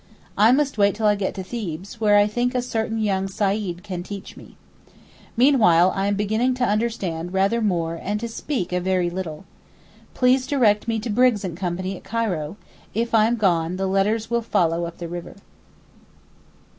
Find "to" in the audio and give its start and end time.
1.35-1.43, 6.55-6.65, 8.19-8.27, 10.85-10.89, 11.01-11.11